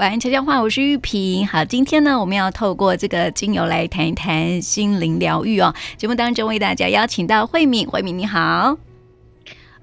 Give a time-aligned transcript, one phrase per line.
[0.00, 1.46] 晚安，悄悄话，我是玉萍。
[1.46, 5.74] 好，今天呢，我们要透过这个精油来谈一谈心灵疗愈哦。
[5.98, 8.78] 节目当中为大家邀请到慧敏，慧敏你好。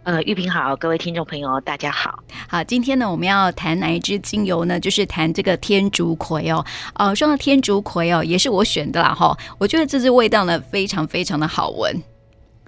[0.01, 2.23] 呃，玉萍好，各位听众朋友大家好。
[2.49, 4.79] 好，今天呢，我们要谈哪一支精油呢？
[4.79, 6.65] 就是谈这个天竺葵哦。
[6.95, 9.37] 哦、呃，说到天竺葵哦，也是我选的啦哈。
[9.59, 11.95] 我觉得这支味道呢，非常非常的好闻。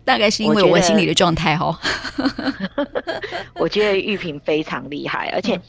[0.05, 1.75] 大概是因为我心里的状态哦。
[3.59, 5.59] 我觉得玉萍非常厉害，而且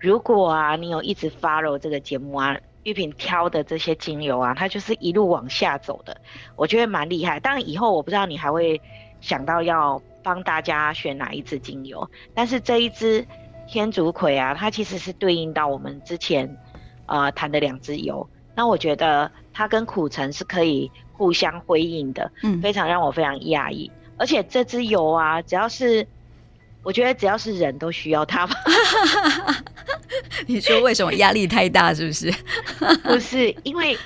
[0.00, 6.20] 如果啊，你有一直 follow 这个节目啊，玉萍挑的这些精油啊，它就是一路往下走的，
[6.56, 7.38] 我觉得蛮厉害。
[7.38, 8.80] 当然以后我不知道你还会
[9.20, 13.26] 想到要帮大家选哪一支精油，但是这一支
[13.68, 16.56] 天竺葵啊，它其实是对应到我们之前
[17.06, 20.90] 呃谈的两支油，那我觉得它跟苦橙是可以。
[21.20, 23.92] 互相辉映的，嗯，非常让我非常讶异。
[24.16, 26.08] 而且这支油啊，只要是
[26.82, 28.54] 我觉得只要是人都需要它吧。
[30.46, 31.94] 你说为什么压力太大？
[31.94, 32.32] 是不是？
[33.04, 33.96] 不是，因为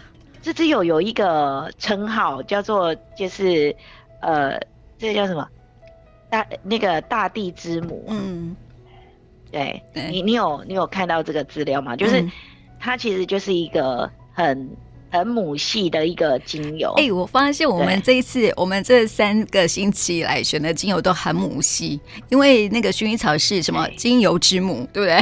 [0.43, 3.75] 这只有有一个称号叫做，就是
[4.21, 4.59] 呃，
[4.99, 5.49] 这个叫什么？
[6.29, 8.05] 大那个大地之母。
[8.09, 8.55] 嗯，
[9.51, 11.97] 对，对你，你有你有看到这个资料吗？
[11.97, 12.33] 就是、嗯、
[12.79, 14.69] 它其实就是一个很。
[15.15, 16.93] 很母系的一个精油。
[16.97, 25.21] 哎、欸，我发现我们这一次，我们这三个星期来选的精油都很母系，因为那个薰衣草是什么精油之母，对不对？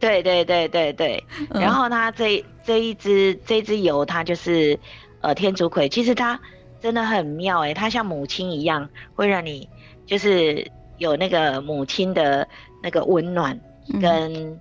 [0.00, 1.22] 对对对对对。
[1.50, 4.78] 嗯、然后它这这一支这一支油，它就是
[5.20, 6.40] 呃天竺葵，其实它
[6.80, 9.68] 真的很妙哎，它像母亲一样，会让你
[10.06, 12.48] 就是有那个母亲的
[12.82, 13.60] 那个温暖
[14.00, 14.60] 跟、嗯、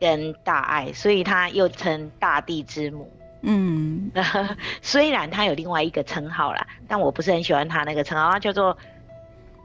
[0.00, 3.06] 跟大爱，所以它又称大地之母。
[3.42, 4.10] 嗯，
[4.80, 8.76] 虽然它有另外一个称号啦，但我不是很喜欢它那个称号，它叫做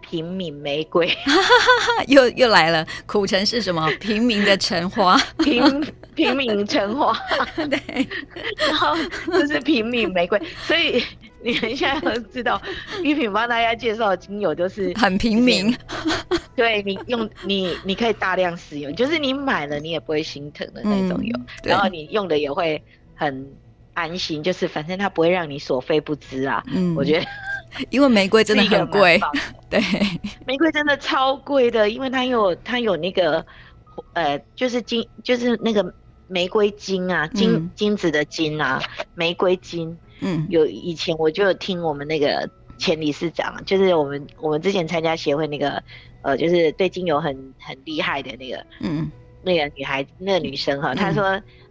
[0.02, 1.10] 平民玫瑰。
[2.08, 3.88] 又又来了，苦橙是什么？
[4.02, 7.16] 平民的橙花，平平民橙花。
[7.56, 8.08] 对，
[8.58, 8.96] 然后
[9.28, 11.04] 就是平民玫瑰，所以
[11.44, 12.60] 你们现在要知道，
[13.04, 15.76] 玉品帮大家介绍的精油都是很平民。
[16.56, 22.82] 对，你用你你可以大量使用，就是你买了你也不会心疼的那种油，嗯、然后你用的也会
[23.14, 23.46] 很。
[23.98, 26.64] 安心，就是反正它不会让你所费不貲啊。
[26.68, 27.26] 嗯，我觉得，
[27.90, 29.20] 因为玫瑰真的很贵，
[29.72, 29.82] 对，
[30.46, 33.44] 玫瑰真的超贵的，因为它有它有那个，
[34.14, 35.92] 呃，就是金，就是那个
[36.28, 38.80] 玫瑰金啊，金、嗯、金子的金啊，
[39.16, 39.98] 玫瑰金。
[40.20, 42.48] 嗯，有以前我就有听我们那个
[42.78, 45.82] 前理事长，就是我们我们之前参加协会那个，
[46.22, 51.24] 呃，就是对精油很很厉害的那个，嗯，那个女孩，那个女生哈，她说，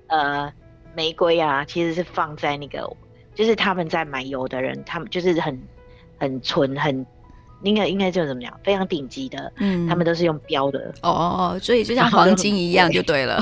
[0.09, 0.53] 嗯、呃。
[0.97, 2.91] 玫瑰啊，其实是放在那个，
[3.35, 5.63] 就是他们在买油的人，他们就是很
[6.19, 7.07] 很纯，很
[7.63, 10.93] 应该应该就是怎么讲，非常顶级的，嗯，他们都是用标的。
[11.03, 13.39] 哦哦哦，所以就像黄金一样就对了，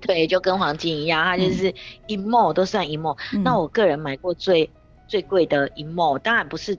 [0.00, 1.72] 对，就跟黄金一样，它就是
[2.08, 3.16] 一毫都算一毫。
[3.32, 4.68] 嗯、那我个人买过最
[5.06, 6.76] 最贵的一毫，当然不是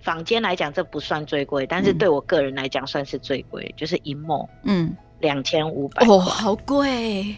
[0.00, 7.36] 坊间来讲这不算最贵，但是对我个人来讲算是最贵，嗯、就是一毫，嗯，两千五百哦，好贵。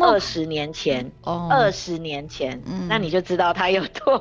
[0.00, 4.16] 二十年前，哦，二十年前，嗯，那你就知道它有多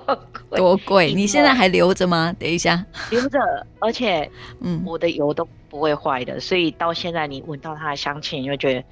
[0.49, 1.13] 贵，多贵。
[1.13, 2.35] 你现在还留着吗？
[2.39, 3.39] 等一下，留着，
[3.79, 4.29] 而且，
[4.59, 8.83] 嗯，我的油都不会坏的，所以到现在你闻到它的香气，你就觉得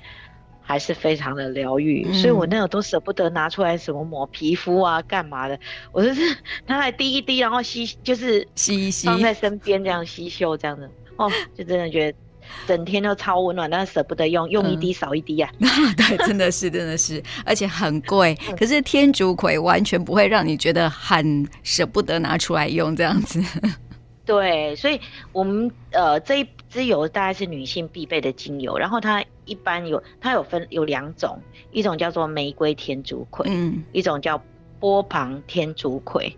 [0.62, 2.06] 还是非常的疗愈。
[2.08, 5.60] 嗯，所以我那个都舍不得拿出来什么抹皮肤啊，干嘛的？
[5.92, 6.22] 我就是
[6.68, 10.88] 拿来滴一滴，然后吸，就是吸一吸，放在身边这样吸嗅这样的，
[11.18, 12.18] 哦，就真的觉得。
[12.68, 15.52] 整天都超温暖，但是舍不得用，用一滴少一滴啊！
[15.60, 18.36] 嗯、 对，真的是，真的是， 而且很贵。
[18.58, 23.42] 可是天竺葵完全不会让你觉得很舍不得拿出来用这样子。
[24.26, 25.00] 对，所以
[25.32, 34.40] 我们呃这一支油大概是女性必备的精油，然后它一般有它有分有两种，一种叫做玫瑰天竺葵，嗯，一种叫
[34.80, 36.32] 波旁天竺葵。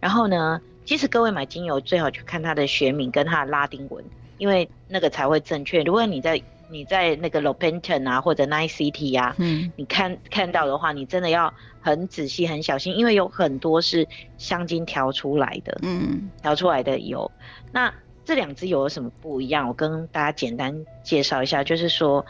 [0.00, 4.02] 然后呢，其实各位买精油最好去看它的学名跟它的拉丁文。
[4.38, 5.82] 因为那个才会正确。
[5.82, 14.06] 如果你在你在那个 Lopenton 啊或者 City 啊，嗯，你看看到的话，你真的要很仔细、很小心，因为有很多是
[14.38, 17.30] 香精调出来的，嗯，调出来的油。
[17.70, 17.92] 那
[18.24, 19.68] 这两支油有什么不一样？
[19.68, 22.24] 我跟大家简单介绍一下，就是说，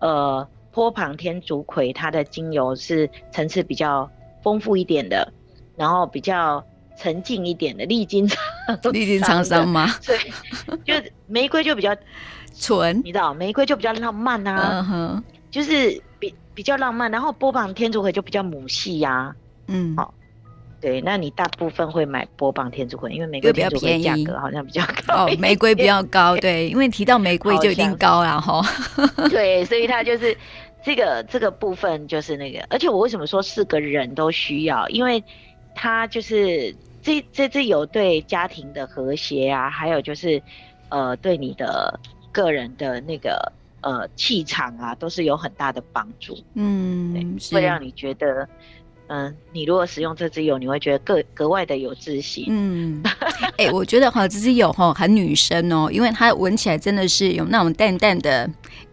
[0.00, 4.08] 呃，坡旁天竺葵它的精油是层次比较
[4.42, 5.32] 丰富一点的，
[5.76, 6.64] 然后比较。
[6.98, 8.38] 沉静一点的，历经长，
[8.92, 9.88] 历经沧桑吗？
[10.04, 10.18] 对，
[10.84, 11.96] 就玫瑰就比较
[12.58, 15.22] 纯，你知道，玫瑰就比较浪漫啊，uh.
[15.50, 17.08] 就是比比较浪漫。
[17.10, 19.34] 然后波旁天竺葵就比较母系呀、啊，
[19.68, 20.12] 嗯，好，
[20.80, 24.02] 对，那你大部分会买波旁天竺葵，因为玫瑰比较便宜。
[24.02, 28.60] 价格好像比较高，哦，玫瑰比较高， 对，因为提到玫瑰就一定高然后，
[29.30, 30.36] 对，所以它就是
[30.84, 34.88] 这个这个部分就是那个，而且我为什么说是个人都需要？
[34.88, 35.22] 因为
[35.74, 36.74] 它就是
[37.08, 40.42] 这这支油对家庭的和谐啊，还有就是
[40.90, 41.98] 呃对你的
[42.30, 43.50] 个人的那个
[43.80, 46.36] 呃气场啊，都是有很大的帮助。
[46.52, 47.14] 嗯，
[47.50, 48.46] 对，会让你觉得。
[49.10, 52.44] 嗯，你如果使用这支油，你会觉得格格外的有自信。
[52.48, 53.02] 嗯，
[53.56, 58.46] 哎、欸，我觉得哈，这支油哈很女生哦，因为它闻起来真的是有那种淡淡的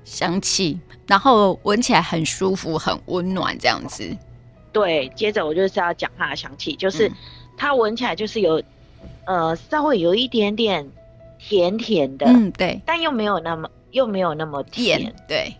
[0.06, 4.10] 香气，然后闻起来很舒服、很温暖这样子。
[4.72, 7.12] 对，接着我就是要讲它的香气，就是
[7.57, 8.62] 它闻起来就是有
[9.25, 10.90] 呃稍微有一点点
[11.40, 15.54] 甜甜的，嗯，对，但又没有那么又没有那么甜，甜对，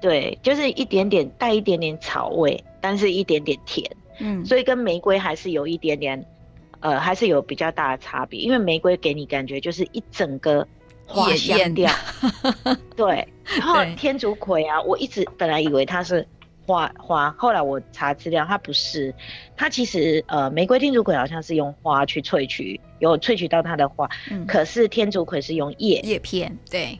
[0.00, 2.62] 对，就是一点点带一点点草味。
[2.82, 3.86] 但是一点点甜，
[4.20, 6.24] 嗯，所以跟玫瑰还是有一点点，
[6.80, 8.40] 呃，还是有比较大的差别。
[8.40, 10.66] 因为玫瑰给你感觉就是一整个
[11.06, 11.92] 花香调，
[12.96, 13.28] 对。
[13.44, 16.26] 然后 天竺葵啊，我一直本来以为它是
[16.66, 19.14] 花花，后来我查资料，它不是。
[19.56, 26.98] 它其实呃，玫瑰天竺葵好像是用花去萃取，有萃取到它的花，嗯，可是天竺葵是用叶叶片，对，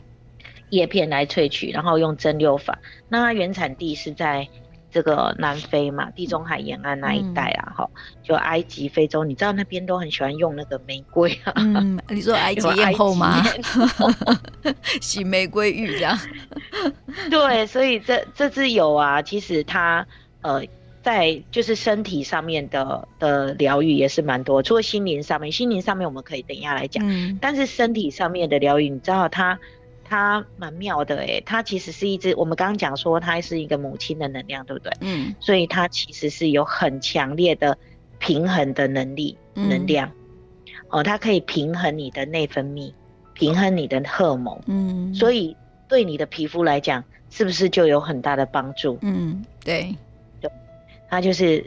[0.69, 2.79] 叶片来萃取，然后用蒸馏法。
[3.09, 4.47] 那它原产地是在。
[4.91, 11.53] 这个南非嘛，地中海沿岸那一带啊，哈、嗯，就埃及、非洲，你知道那边都很喜欢用那个玫瑰啊。
[11.55, 13.41] 嗯，你说 埃及艳后吗？
[15.01, 16.19] 洗玫瑰浴这样。
[17.31, 20.05] 对，所以这这支油啊，其实它
[20.41, 20.61] 呃，
[21.01, 27.01] 在就是身体上面的的疗愈也是蛮多，除了心灵上面，心灵上面我们可以等一下来讲。
[27.07, 27.37] 嗯。
[27.41, 29.57] 但是身体上面的疗愈，你知道它。
[30.11, 34.91] 它蛮妙的诶，它其实是一只，我们刚刚讲说它是一个母亲的能量，对不对？
[34.99, 37.77] 嗯，所以它其实是有很强烈的
[38.19, 40.11] 平衡的能力、嗯、能量，
[40.89, 42.91] 哦，它可以平衡你的内分泌，
[43.33, 45.55] 平衡你的荷尔蒙，嗯，所以
[45.87, 48.99] 对你的皮肤来讲，是不是就有很大的帮助？
[49.03, 49.95] 嗯，对，
[50.41, 50.51] 对，
[51.09, 51.65] 它就是，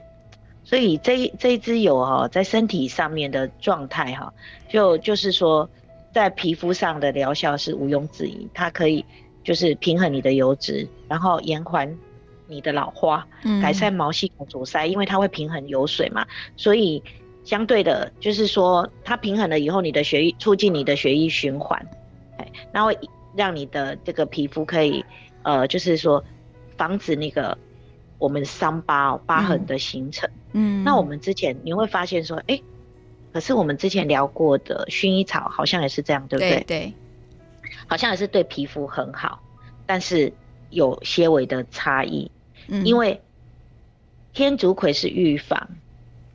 [0.65, 4.35] 所以这这一只有哈，在身体上面的状态哈，
[4.69, 5.67] 就就是说。
[6.15, 9.05] 在皮肤上的疗效是毋庸置疑，它可以
[9.43, 11.93] 就是平衡你的油脂，然后延缓
[12.47, 13.27] 你的老化，
[13.61, 16.25] 改善毛细孔阻塞，因为它会平衡油水嘛，
[16.57, 17.03] 所以
[17.43, 21.85] 相对的，就是说它平衡了以后，你的血液促进你的血液循环，
[22.39, 22.97] 哎，那会
[23.35, 25.05] 让你的这个皮肤可以
[25.43, 26.25] 呃，就是说
[26.77, 27.59] 防止那个
[28.19, 30.31] 我们伤疤疤痕的形成。
[30.53, 32.63] 嗯，那我们之前你会发现说，哎、欸。
[33.35, 36.51] 可是我们之前聊过的薰衣草好像也是这样，对不对？
[36.51, 36.95] 对，对，
[37.89, 39.43] 好像也是对皮肤很好，
[39.85, 40.33] 但是
[40.71, 42.31] 有些微的差异。
[42.69, 43.21] 嗯，因为
[44.33, 45.69] 天竺葵是预防，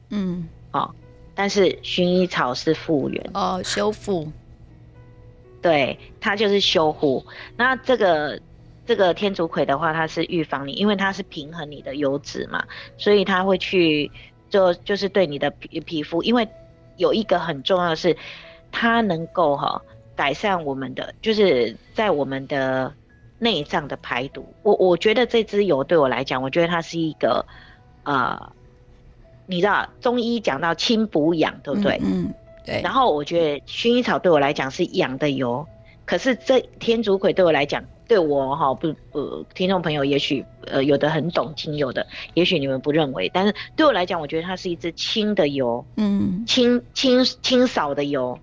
[0.10, 0.94] 嗯，哦，
[1.34, 4.30] 但是薰衣草是复原，哦，修复。
[5.62, 7.26] 对，它就是修护。
[7.56, 8.38] 那这个
[8.86, 12.68] 这个天竺葵的话，它是预防你，因为它是平衡你的油脂嘛，
[12.98, 14.12] 所以它会去
[14.50, 16.46] 就就是对你的皮皮肤，因为。
[17.00, 18.16] 有一个很重要的是，
[18.72, 19.82] 它能够哈
[20.16, 22.94] 改善我们的，就是在我们的
[23.40, 24.46] 内脏的排毒。
[24.62, 27.46] 我我觉得这支油对我来讲，我觉得它是一个，
[28.04, 28.38] 呃，
[29.48, 32.00] 你知道中医讲到清补养，对不对？
[32.04, 32.34] 嗯，嗯，
[32.66, 32.82] 对。
[32.84, 35.66] 然后我觉得薰衣草对我来讲是养的油，
[36.06, 37.84] 可是这天竺葵对我来讲。
[38.10, 48.40] 对我哈不不，听众朋友也许呃有的很懂精油的，也许你们不认为，但是对我来讲，我觉得它是一支清的油，嗯，清清清扫的油，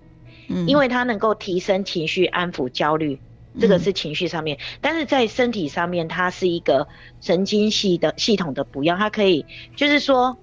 [0.47, 3.19] 嗯，因为它能够提升情绪、安抚焦虑，
[3.59, 6.87] 这个是情绪上面，嗯，但是在身体上面，它是一个
[7.19, 9.45] 神经系的系统的补养，它可以
[9.75, 10.37] 就是说，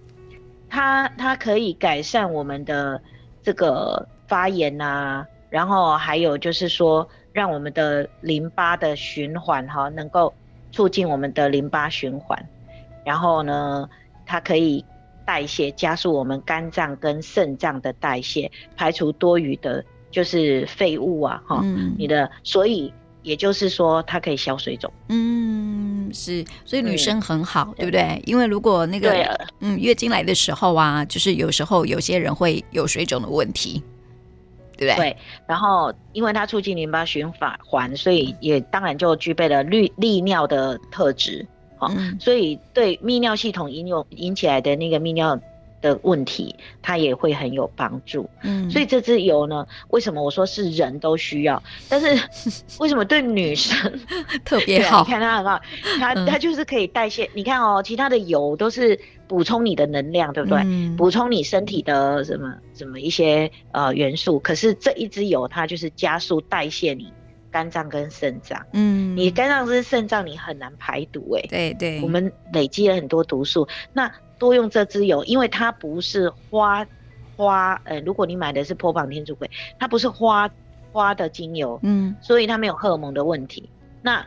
[0.68, 3.00] 它它可以改善我们的
[3.42, 7.08] 这个发炎啊，然后还有就是说。
[7.34, 10.32] 让我们的淋巴的循环哈，能够
[10.70, 12.38] 促进我们的淋巴循环，
[13.04, 13.90] 然后呢，
[14.24, 14.84] 它可以
[15.26, 21.60] 代谢，加速我们肝脏跟肾脏的代谢，排除多余的，就是废物啊哈。
[21.64, 21.92] 嗯。
[21.98, 24.92] 你的，所以也就是说，它可以消水肿。
[25.08, 28.22] 嗯，是，所以女生很好，嗯、对不对？
[28.26, 29.10] 因为如果那个
[29.58, 33.82] 嗯月经来的时候啊，就是有时候有些人会有水肿的问题。
[34.76, 34.96] 对不对？
[34.96, 35.16] 对，
[35.46, 37.30] 然后因为它促进淋巴循
[37.64, 45.38] 环，所以也当然就具备了利利尿的特质，好、嗯，所以对泌尿系统引有引起来的那个泌尿
[45.80, 48.28] 的问题，它也会很有帮助。
[48.42, 51.62] 嗯，所以这支油呢，为什么我说是人都需要？
[51.88, 52.06] 但是
[52.80, 54.00] 为什么对女生
[54.44, 55.04] 特别好？
[55.04, 55.60] 你看它很好，
[55.98, 57.24] 它它就是可以代谢。
[57.24, 58.98] 嗯、你看哦，其他的油都是。
[59.26, 60.58] 补充你的能量，对不对？
[60.96, 64.38] 补、嗯、充你身体的什么什么一些呃元素。
[64.38, 67.12] 可是这一支油，它就是加速代谢你
[67.50, 68.60] 肝脏跟肾脏。
[68.72, 71.48] 嗯，你肝脏跟肾脏你很难排毒哎、欸。
[71.48, 76.86] 对对，我们累积了很多毒素，那多用这支油，因为它不是花
[77.36, 80.50] 花，呃，如果你买的是波旁天竺葵，它不是花
[80.92, 83.68] 花的精油，嗯，所以它没有荷尔蒙的问题。
[84.02, 84.26] 那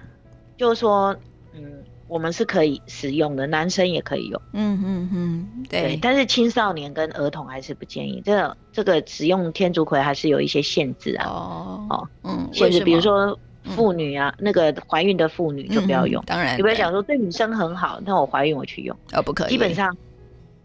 [0.58, 1.16] 就是说，
[1.54, 1.84] 嗯。
[2.08, 4.42] 我们是可以使用的，男生也可以用。
[4.54, 6.00] 嗯嗯嗯，对，对。
[6.02, 8.22] 但是青少年跟儿童还是不建议。
[8.26, 11.26] 这个这个使用天竺葵还是有一些限制啊。
[11.28, 13.38] 哦哦，嗯，限制，比如说
[13.76, 16.24] 妇女啊，嗯、那个怀孕的妇女就不要用。
[16.24, 18.00] 嗯、当然，你不要想说对女生很好？
[18.06, 18.98] 那我怀孕我去用？
[19.12, 19.50] 哦，不可以。
[19.50, 19.96] 基本上，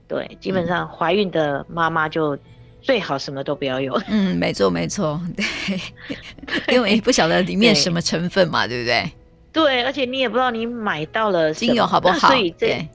[0.07, 2.39] 对，基本上怀孕的妈妈就
[2.81, 4.01] 最好什么都不要用。
[4.07, 5.45] 嗯，没错没错，对，
[6.75, 9.13] 因为不晓得里面什么成分嘛，对，对不对？
[9.53, 12.89] 对，而且你也不知道你买到了精油好不好，所以这对，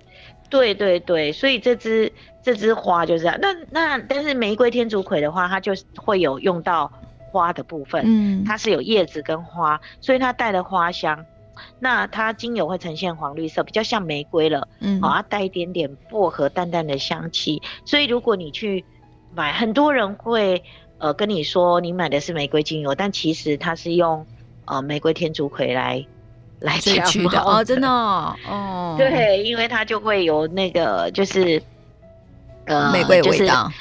[0.50, 2.12] 对对对，所以这支
[2.42, 3.38] 这支花就是这样。
[3.42, 6.92] 那那但是玫瑰天竺葵的话，它就会有用到
[7.32, 11.24] 花的部分，嗯，它是有叶子跟花，所以它带了花香。
[11.80, 17.62] 那它精油会呈现黄绿色，比较像玫瑰了，嗯，好，它带一点点薄荷淡淡的香气。
[17.84, 18.86] 所以如果你去
[19.36, 20.64] 买，很多人会
[20.98, 24.26] 呃跟你说你买的是玫瑰精油，但其实它是用
[24.66, 26.06] 呃玫瑰天竺葵来。
[26.60, 31.62] 来萃取的哦，真的哦，哦，对，因为它就会有那个就是
[32.66, 33.76] 呃玫瑰味道，就是，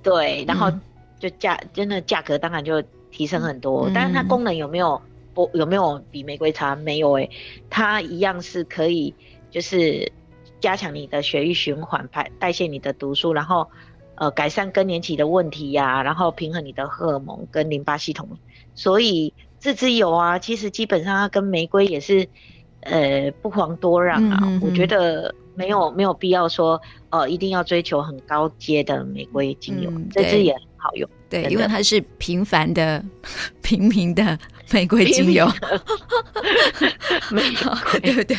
[0.00, 0.70] 对，然后
[1.18, 5.02] 就价、嗯、真的价格当然就提升很多，嗯、但是它功能有没有
[5.34, 6.76] 不有没有比玫瑰差？
[6.76, 7.30] 没有哎、欸，
[7.68, 9.12] 它一样是可以
[9.50, 10.12] 就是
[10.60, 13.68] 加强你的血液循环，排代谢你的毒素，然后
[14.14, 18.28] 呃改善更年期的问题呀、啊，然后平衡你的荷尔蒙跟淋巴系统，
[18.76, 19.34] 所以。
[19.60, 22.26] 这支油啊，其实基本上它跟玫瑰也是，
[22.80, 24.58] 呃，不遑多让啊。
[24.62, 31.08] 我觉得没有没有必要说，呃，一定要追求很高阶的玫瑰精油，嗯、这支也很好用。
[31.30, 33.02] 对，因为它是平凡的、
[33.62, 34.36] 平民的
[34.72, 35.46] 玫瑰精油，
[37.30, 37.42] 玫
[37.90, 38.36] 瑰， 对不对？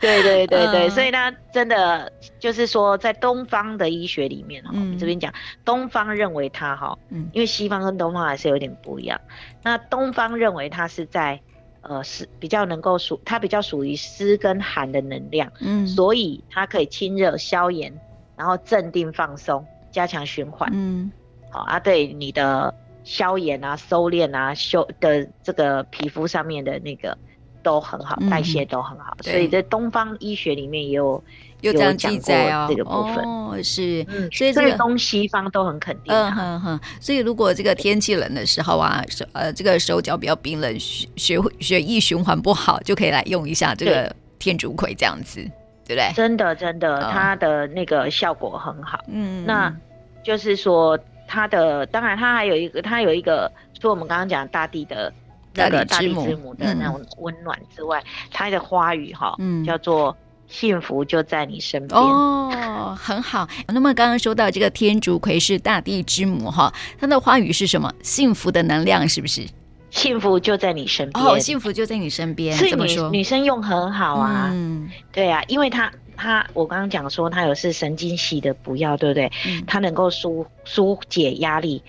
[0.00, 5.32] 对对对对，所以呢，真的就是说，在东方的医学里面哈，嗯、这边讲
[5.64, 9.20] 东方认为它哈，嗯，因为西方跟东方还是有点不一样。
[9.62, 11.40] 那东方认为它是在
[11.82, 17.92] 呃是比较能够属，它比较属于湿跟寒的能量，嗯，所以它可以清热消炎，
[18.36, 21.10] 然后镇定放松，加强循环，嗯。
[21.50, 22.72] 好啊，对你的
[23.04, 27.16] 消炎啊、收敛啊、修的这个皮肤上面的那个
[27.62, 31.22] 都很好，嗯、代谢都很好，所以在东方医学里面也有
[31.60, 45.40] 有这样记载哦，这个部分哦是，嗯，所以这个东西方都很肯定，嗯哼哼，所以如果这个天气冷的时候啊，手呃这个手脚比较冰冷，血血血液循环不好，就可以来用一下这个天竺葵这样子，
[45.86, 46.12] 对，对不对？
[46.14, 49.74] 真的真的，哦、它的那个效果很好，嗯，那
[50.22, 50.98] 就是说。
[51.26, 55.12] 它的当然，它还有一个，它有一个，说我们刚刚讲大地的
[55.54, 60.16] 那个大地之母的那种温暖之外，嗯、它的花语哈，嗯，叫做
[60.48, 63.48] 幸福就在你身边哦，很好。
[63.68, 67.92] 那么刚刚说到这个天竺葵是大地之母哈，它的花语是什么？
[68.02, 69.46] 幸福的能量是不是？
[69.90, 72.56] 幸福就在你身边哦，幸福就在你身边。
[72.56, 75.90] 是女女生用很好啊，嗯，对啊，因为它。
[76.16, 79.30] 它，我刚刚讲说它有是神经系的补药，对不对？
[79.46, 81.82] 嗯、它能够疏疏解压力。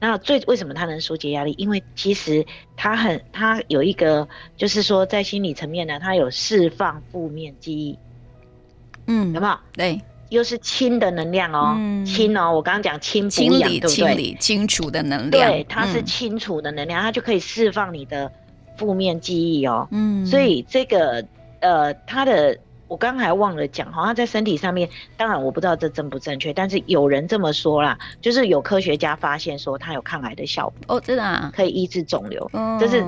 [0.00, 1.54] 那最为什么它能疏解压力？
[1.56, 2.44] 因为其实
[2.76, 7.98] 它很，它有一个，就是说在心理层面呢，它有释放负面记忆。
[9.06, 9.58] 嗯，有没有？
[9.72, 12.52] 对，又是清的能量哦，嗯、清哦。
[12.52, 13.88] 我刚刚讲清补养，对不对？
[13.88, 15.50] 清理、清除的能量。
[15.50, 18.30] 对，它是清除的能量，嗯、它就可以释放你的
[18.76, 19.88] 负面记忆哦。
[19.90, 21.24] 嗯，所以这个
[21.60, 22.58] 呃，它的。
[22.94, 33.04] 我刚才忘了讲，好像在身体上面，当然我不知道这正不正确，但是有人这么说啦，就是有科学家发现说它有抗癌的效果哦，真的啊，可以抑制肿瘤，嗯，就是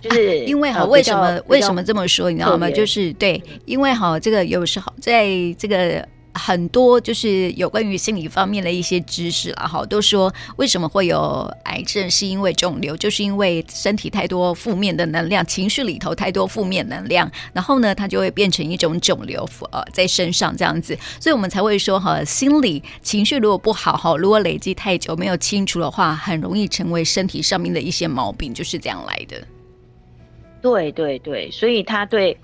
[0.00, 2.70] 就是因为哈，为什么为什么这么说，你知道吗？
[2.70, 5.26] 就是对，因为哈，这个有时候在
[5.58, 6.02] 这个。
[6.34, 29.36] 很多就是有关于心理方面的一些知识了，哈，都说为什么会有癌症，是因为肿瘤，就是因为身体太多负面的能量，情绪里头太多负面能量，然后呢，它就会变成一种肿瘤，呃，在身上这样子，所以我们才会说哈，心理情绪如果不好哈，如果累积太久没有清除的话，很容易成为身体上面的一些毛病，就是这样来的。
[30.62, 32.36] 对对对，所以他对，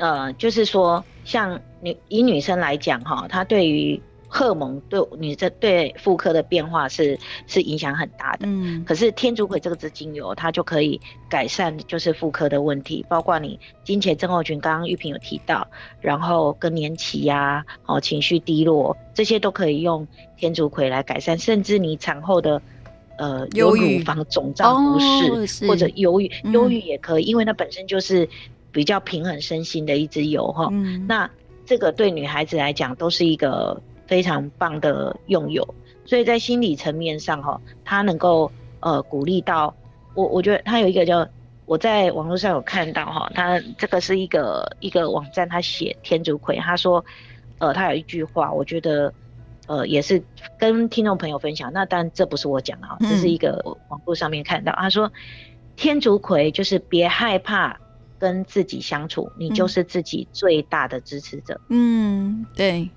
[0.00, 1.60] 呃，就是说像。
[1.82, 8.40] 女以女生来讲，哈，她对于荷尔蒙对女生对妇科的变化是是影响很大的。
[8.42, 15.66] 嗯，可是天竺葵这个支精油，它就可以改善就是妇科的问题，包括你经前症候群，刚刚玉萍有提到，
[16.02, 22.60] 然后更年期呀，哦，情绪低落，这些都可以用天竺葵来改善，甚至你产后的
[23.16, 28.28] 呃有乳房肿胀不适，哦、或者忧郁，忧郁也可以，嗯、因为它本身就是
[28.72, 30.68] 比较平衡身心的一支油哈。
[30.70, 31.30] 嗯、那
[31.64, 35.74] 这个对女孩子来讲都是一个非常棒的用油，
[36.04, 38.50] 所以在心理层面上哈，它能够
[38.80, 39.74] 呃鼓励到
[40.14, 41.26] 我，我觉得它有一个叫
[41.66, 47.04] 我在网络上有看到哈，它这个是一个一个网站，他写天竺葵，他说
[47.58, 49.12] 呃他有一句话，我觉得。
[49.66, 50.20] 呃，也是
[50.58, 51.72] 跟听众朋友分享。
[51.72, 54.72] 那当然这不是我讲的哈，这是一个网络上面看到。
[54.72, 55.12] 嗯、他说，
[55.76, 57.78] 天竺葵就是别害怕
[58.20, 61.60] 跟自己相处，你就是自己最大的支持者。
[61.70, 62.88] 嗯，对。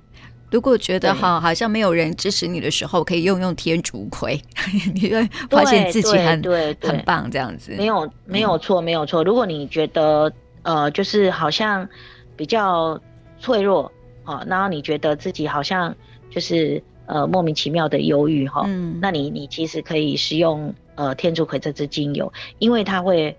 [0.52, 4.40] 如果觉得哈好像没有人支持你的时候，可以用用天竺葵，
[4.94, 7.74] 你会发现自己很对，很棒这样子。
[7.76, 9.24] 没有没有错没有错。
[9.24, 11.88] 如果你觉得呃就是好像
[12.36, 13.02] 比较
[13.40, 13.92] 脆弱
[14.24, 15.96] 啊，然后你觉得自己好像。
[16.30, 23.38] 就是呃莫名其妙的忧郁哈，嗯，那你你其实可以使用呃天竺葵这支精油，因为它会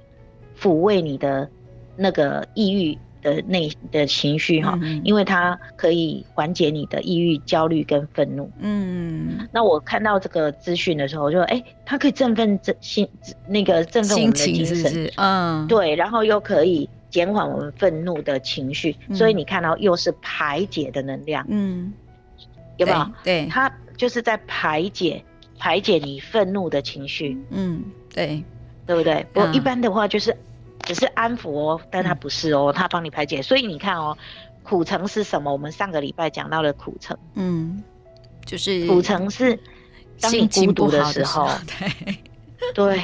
[0.57, 1.51] 抚慰你的
[1.97, 8.51] 那个抑郁的内的情绪哈，嗯、因为它可以缓解你的抑郁、焦虑跟愤怒。
[8.59, 13.09] 嗯，那我看到这个资讯的时候，我就说，哎、欸，它可以振奋振心
[13.47, 21.93] 那个振奋我们的精神，是是嗯，对，然后又可以减缓我们愤怒的情绪，嗯、所以你看到又是排解的能量，嗯。
[22.77, 23.09] 有没有？
[23.23, 25.25] 对，它就是在排解
[25.61, 27.39] 排解你愤怒的情绪。
[27.51, 28.43] 嗯，对，
[28.85, 29.25] 对不对？
[29.33, 30.37] 不过一般的话就是
[30.85, 33.43] 只是安抚哦，但他不是哦，他帮你排解。
[33.43, 34.17] 所以你看哦，
[34.63, 35.51] 苦橙是什么？
[35.53, 37.17] 我们上个礼拜讲到了苦橙。
[37.35, 37.83] 嗯，
[38.45, 39.59] 就是苦橙是
[40.21, 41.49] 当你孤独的时候，
[42.75, 43.03] 对，对，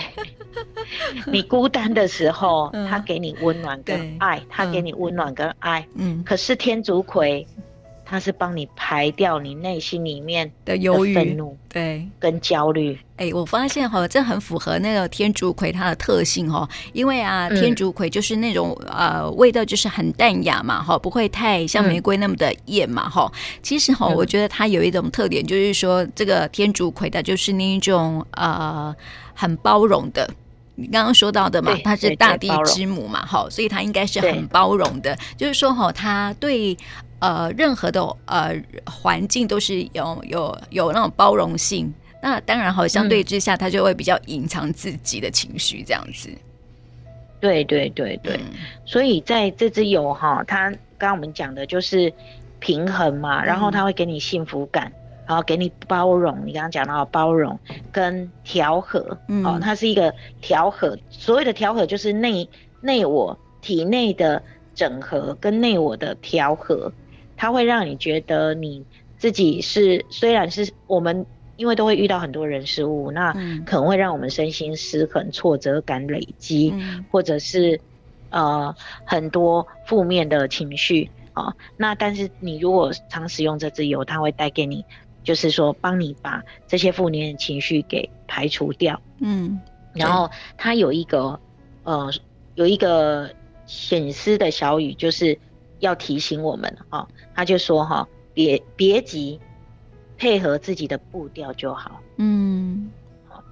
[1.26, 5.86] 你孤单的时候，他给你温暖跟爱，他给你温暖跟爱。
[5.94, 7.46] 嗯，可是天竺葵。
[8.10, 12.98] 它是帮你排掉你内心里面的忧郁、愤怒，对，跟焦虑。
[13.14, 23.30] 哎、欸，我发现哈，这很符合那个天竺葵它的特性哈，因为啊，嗯、天竺葵就是那种呃味道就是很淡雅嘛哈，不会太像玫瑰那么的艳嘛哈。
[23.32, 28.92] 嗯、其实哈，我觉得它有一种特点，就是说这个天竺葵的就是那一种呃
[29.34, 30.28] 很包容的。
[30.74, 35.16] 你刚刚说到的嘛，它是大地之母嘛哈，所以它应该是很包容的。
[35.36, 36.76] 就是说哈，它对。
[37.20, 38.54] 呃，任何的呃
[38.86, 46.30] 环境都是有有有那种包容性，那当然好，相对之下，他就会比较隐藏自己的情绪，这样子。
[47.38, 52.12] 对对对对，嗯、所以在这支油哈，它刚刚我们讲的就是
[52.58, 56.38] 平衡嘛，然后它会给你幸福感，嗯、然后给你包容。
[56.44, 57.58] 你刚刚讲到包容
[57.92, 60.98] 跟调和，嗯、哦，它是一个调和。
[61.10, 62.48] 所谓的调和就是内
[62.80, 64.42] 内我体内的
[64.74, 66.90] 整合跟内我的调和。
[67.40, 68.84] 它会让你觉得你
[69.16, 71.24] 自己是，虽然是我们，
[71.56, 73.32] 因为都会遇到很多人事物，那
[73.64, 77.80] 可能会让我们身心失衡、挫折感累积，嗯、或者是
[78.28, 78.76] 呃
[79.06, 81.54] 很多负面的情绪啊、哦。
[81.78, 84.84] 那但是你如果常使用这支油，它会带给你，
[85.24, 89.00] 就是说帮你把这些负面的情绪给排除掉。
[89.20, 89.58] 嗯，
[89.94, 91.40] 然后它有一个
[91.84, 92.12] 呃
[92.54, 93.30] 有一个
[93.64, 95.38] 显示的小语，就是。
[95.80, 97.08] 要提醒我们哈，
[97.40, 99.40] 他就说哈，别别急，
[100.18, 101.98] 配合自己的步调就好。
[102.18, 102.90] 嗯，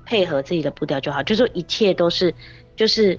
[0.04, 2.34] 配合自己的步调就好，就说一切都是
[2.76, 3.18] 就是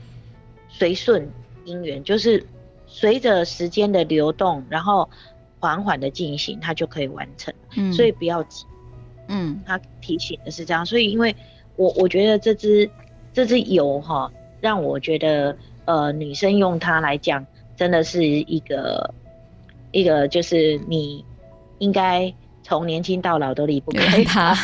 [0.69, 1.27] 随顺
[1.65, 2.45] 因缘，就是
[2.85, 5.09] 随着时间的流动，然后
[5.59, 7.51] 缓缓的进行，它就可以完成。
[7.75, 8.63] 嗯，所以不要急。
[9.27, 11.35] 嗯，他提醒的是这样，所以因为
[11.77, 12.87] 我我觉得这支
[13.33, 17.43] 这支油哈，让我觉得呃女生用它来讲。
[17.75, 19.09] 真的是一个
[19.91, 21.23] 一个，就是你
[21.79, 24.55] 应该从年轻到老都离不开它，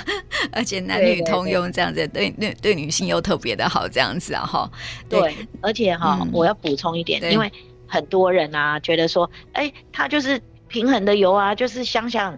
[0.52, 4.70] 而且男女通用这样子，对对对，对女性又特别的好这样子啊哈。
[5.08, 7.50] 对，对，而且哈，嗯、我要补充一点，因为
[7.86, 12.34] 很多人啊觉得说，哎、欸，它就是平衡的油啊，就是想想。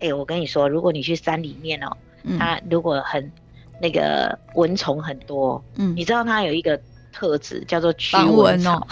[0.00, 3.30] 哎、欸，我跟你说，如果你去山里面哦、喔，嗯、它如果很
[3.82, 6.80] 那个蚊虫很多，嗯，你知道它有一个。
[7.12, 8.86] 特质叫做驱蚊草，哦、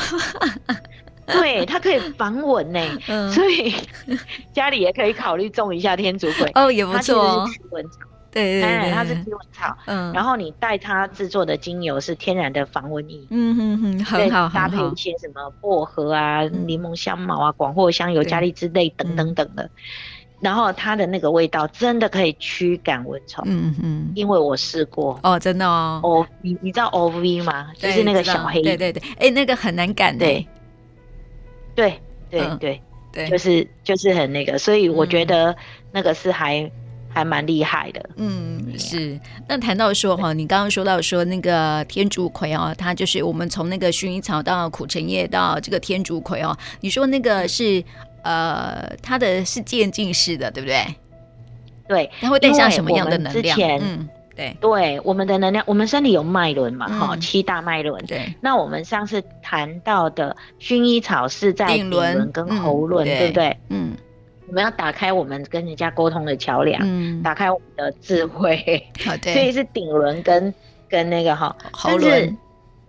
[1.33, 3.75] 对，它可以防蚊呢，嗯、所以
[4.53, 6.97] 家里也可以考虑种一下天竺葵哦，也不错。
[6.97, 7.99] 它其实是驱蚊草，
[8.31, 9.77] 对对对，它是驱蚊草。
[9.87, 19.64] 嗯，然后你带它制作的精油是天然的防蚊液，嗯哼哼，很好，搭配一些什么薄荷啊、柠檬香茅啊、广藿香、尤加利之类等等等的。
[19.64, 19.71] 嗯。
[20.41, 25.19] 然后它的那个味道真的可以驱赶蚊虫，嗯嗯，因为我试过。
[25.25, 27.73] 哦，真的哦，哦，你你知道 O V 吗？
[27.77, 30.47] 就是那个小黑，对对对，哎，那个很难赶的，对，
[31.79, 32.81] 对对对
[33.12, 35.55] 对，就是就是很那个，所以我觉得
[35.93, 36.69] 那个是还
[37.09, 38.11] 还蛮厉害的。
[38.17, 39.17] 嗯，是。
[39.49, 47.83] 那谈到说哈，你刚刚说到说那个天竺葵哦，它就是我们从那个薰衣草到苦橙叶到这个天竺葵哦，你说那个是
[48.25, 50.85] 呃，它的是渐进式的，对不对？
[51.87, 53.57] 对，它会带下什么样的能量？
[53.81, 54.09] 嗯。
[54.38, 58.01] 对，对，我们的能量，我们身体有脉轮嘛，哈、嗯，七大脉轮。
[58.07, 62.31] 对，那我们上次谈到的薰衣草是在顶轮。
[62.31, 63.27] 跟喉轮，对。
[63.27, 63.57] 不对？
[63.68, 63.96] 嗯，
[64.46, 68.81] 我们要打开我们跟人家沟通的桥梁，嗯，打开我们的智慧。
[69.05, 70.55] 好的，所以是顶轮跟
[70.88, 72.38] 跟那个哈喉轮，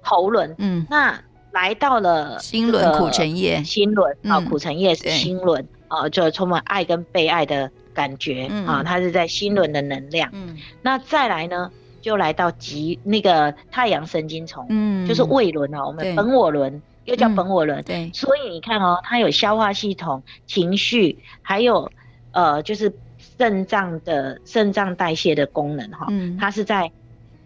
[0.01, 0.53] 喉轮。
[0.59, 1.19] 嗯，那
[1.51, 7.71] 来到了心轮苦橙叶，心轮啊，苦橙叶是心轮啊，就充满爱跟被爱的。
[7.99, 10.29] 感觉、嗯、啊，它是在心轮的能量。
[10.31, 17.83] 嗯，那再来呢，就来到极那个太阳神经丛，嗯，就是胃轮啊，我们本我轮又叫本我轮、嗯。
[17.83, 21.91] 对，所以你看哦，它有消化系统、情绪，还有
[22.31, 22.89] 呃，就是
[23.37, 26.07] 肾脏的肾脏代谢的功能哈。
[26.09, 26.89] 嗯，它是在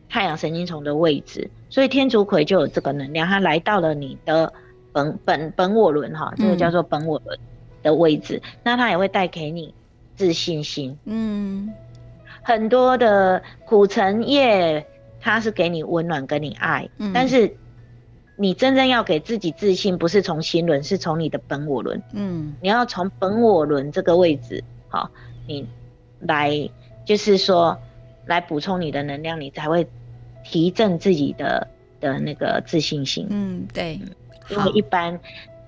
[0.07, 4.53] 太阳神经丛的位置，所以天竺葵就有这个能量，它来到了你的
[4.91, 7.39] 本本本我轮哈，这个叫做本我轮
[7.81, 9.73] 的位置，嗯、那它也会带给你。
[10.15, 11.73] 自信心，嗯，
[12.41, 14.85] 很多的苦橙叶，
[15.19, 17.55] 它是给你温暖，跟你爱，嗯，但是
[18.35, 25.09] 你真正要给自己自信，不是从心轮，是从你的本我轮，嗯，你要从本我轮这个位置，好，
[25.47, 25.67] 你
[26.19, 26.69] 来，
[27.05, 27.77] 就是说
[28.25, 29.87] 来补充你的能量，你才会
[30.43, 31.67] 提振自己的
[31.99, 33.99] 的那个自信心，嗯，对，
[34.49, 35.19] 因为一般，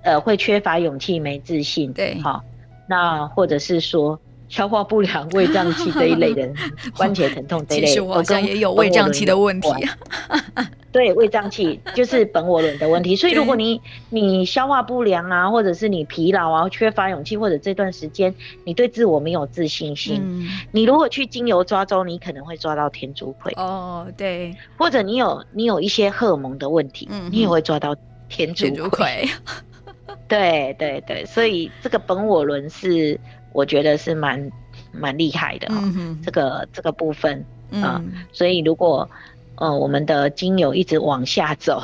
[0.04, 2.44] 呃，会缺乏勇气，没自信，对，好，
[2.88, 4.20] 那或者是说。
[4.48, 6.54] 消化不良、胃胀气这一类的，
[6.96, 9.70] 关节疼痛这一类，其实我好像也有胃胀气的问题。
[10.92, 13.18] 对，胃胀气就是本我轮的问题。
[13.18, 23.52] 所以如果你你消化不良啊，或者是你疲劳啊，缺乏勇气，或者这段时间你对自我没有自信心，嗯、你如果去精油抓周，你可能会抓到天竺葵。
[23.58, 24.56] 哦，对。
[24.78, 27.94] 或者你有你有一些荷尔蒙的问题，嗯、你也会抓到
[28.30, 29.28] 天竺葵。
[30.30, 33.20] 对对对，所以这个本我轮是。
[33.56, 34.52] 我觉得是蛮
[34.92, 37.40] 蛮厉害的哈、嗯，这个这个部分
[37.72, 39.10] 啊、嗯，所以如果
[39.56, 41.82] 呃我们的精油一直往下走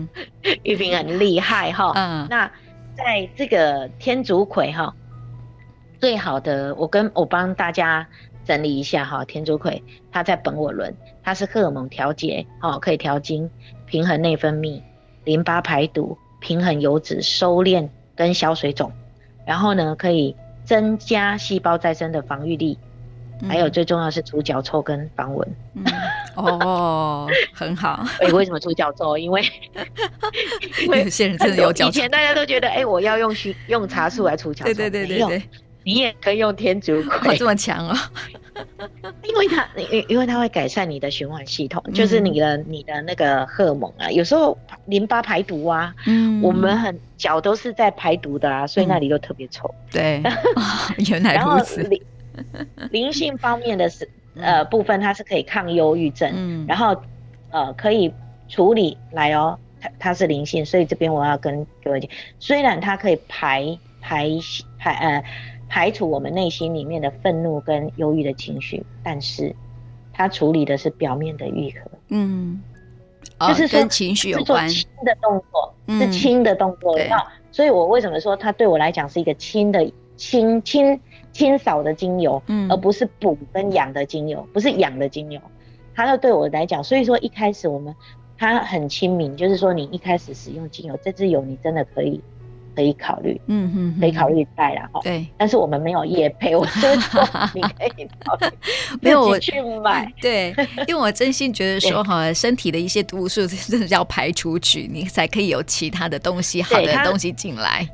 [0.62, 2.46] 玉萍很厉害哈、嗯，那
[2.94, 4.94] 在这个天竺葵哈，
[5.98, 8.06] 最好的我跟我帮大家
[8.44, 13.48] 整理一下哈，天竺葵它在本我轮，它是荷尔蒙调节哦，可以调经、
[13.86, 14.82] 平衡内分泌、
[15.24, 18.92] 淋巴排毒、平衡油脂、收敛跟消水肿，
[19.46, 20.36] 然后呢可以。
[20.66, 22.76] 增加细胞再生的防御力、
[23.40, 25.84] 嗯，还有最重要是除脚臭跟防蚊、嗯。
[26.34, 28.04] 哦， 很好。
[28.20, 29.16] 哎、欸，为什么除脚臭？
[29.16, 29.40] 因为
[30.82, 31.88] 因为有些人真的有脚臭。
[31.88, 34.74] 以前大家都觉得，哎、欸，我要用熏用茶树来除脚臭。
[34.74, 35.42] 对对对对对。
[35.84, 37.30] 你也可以用天竺葵。
[37.32, 37.96] 哦，这么强哦。
[39.22, 49.68] 因为它，因因为它会改善你的循环系统、嗯，就是你的你的那个荷尔蒙啊，有时候淋巴排毒啊，嗯，我们很脚都是在排毒的啊，所以那里都特别臭。
[49.68, 50.22] 嗯、对，
[51.10, 51.82] 原来如此。
[51.82, 52.02] 灵
[52.90, 56.96] 灵性方面的是呃部分，它是可以抗忧郁症，嗯，然后
[57.50, 58.12] 呃可以
[58.48, 64.28] 处理来哦，它它是灵性，所以这边我要跟各位讲，虽然它可以排排
[64.78, 65.24] 排呃。
[65.68, 69.54] 排除我们内心里面的愤怒跟忧郁的情绪，但是
[70.12, 71.90] 它处理的是表面的愈合。
[72.08, 72.62] 嗯，
[73.40, 74.68] 就是说跟情绪有关。
[74.68, 77.10] 轻的动作、嗯、是轻的动作，对。
[77.50, 81.00] 所以我为什么说它对我来讲是一个轻的轻轻
[81.32, 85.40] 清扫的精油，嗯，而不是补跟养的精油，不是养的精油。
[85.94, 87.94] 它要对我来讲，所以说一开始我们
[88.38, 92.20] 它很亲民，就是说你一开始使用精油，这支油你真的可以。
[92.76, 95.00] 可以考虑，嗯哼，可以考虑带啦哈。
[95.02, 96.90] 对，但是我们没有业配，我 说
[97.54, 98.46] 你可以考虑，
[99.00, 100.12] 没有我去买。
[100.20, 100.54] 对，
[100.86, 107.88] 因为我真心觉得说哈，身体的一些毒素真的要排出去，你才可以有其他的东西，好的东西进来。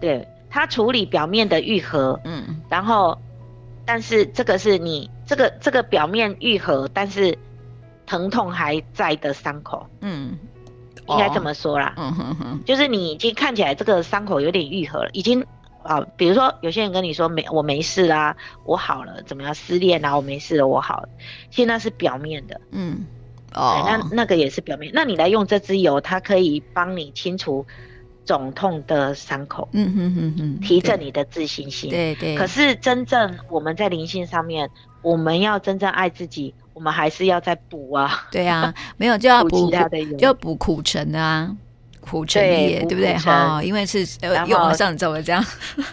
[0.00, 3.16] 对，它处理表面的愈合，嗯，然后，
[3.84, 7.36] 但是这个是你这个这个表面愈合，但是
[8.06, 10.38] 疼痛还在的伤口，嗯。
[11.08, 15.44] 应该这么说啦，嗯哼哼，就是你已经看起来这个伤口有点愈合了，已经
[15.82, 21.08] 啊，比如说有些人跟你说没我没事啦，我好了，怎么样失恋啊，我没事了，我好了，
[21.50, 23.06] 现在是表面的，嗯，
[23.54, 27.64] 哦，那那个也是表面，那你来用这支油，它可以帮你清除
[28.26, 32.36] 肿痛的伤口，嗯哼哼哼，提振你的自信心，对对，对。
[32.36, 34.68] 可是真正我们在灵性上面，
[35.00, 36.54] 我们要真正爱自己。
[36.78, 39.68] 我们还是要再补啊， 对啊，没有就要 补，
[40.16, 41.50] 就要补苦橙啊，
[42.00, 43.16] 苦橙叶，对不对？
[43.16, 45.44] 哈，因为是呃，用上怎么这样？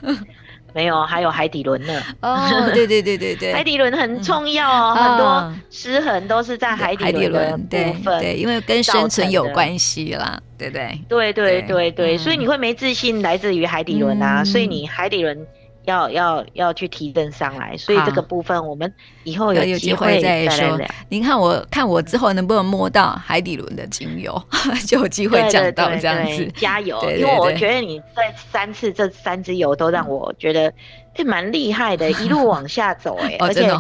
[0.76, 2.00] 没有，还有海底轮呢。
[2.22, 2.38] 哦，
[2.72, 7.32] 对对对对对，海底轮很重要哦，嗯、很多失衡都是在海底轮
[7.68, 11.02] 的部分对，对，因为跟生存有关系啦，对不对？
[11.10, 15.48] 对对对对，所以你会没自信来自于海底轮啊，嗯、所以你海底轮。
[15.86, 18.92] 要要要去提振上来，所以这个部分我们
[19.24, 20.80] 以后有机会再说。
[21.10, 24.42] 您看我看我之后能不能摸到海底轮的精油，
[24.86, 26.46] 就有机会讲到这样子。
[26.56, 28.22] 加油，因为我觉得你这
[28.52, 30.74] 三次这三支油都让我觉得。
[31.16, 33.72] 这蛮厉害的，一路 往下走哎，而且